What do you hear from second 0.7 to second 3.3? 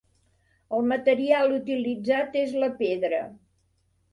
El material utilitzat és la pedra.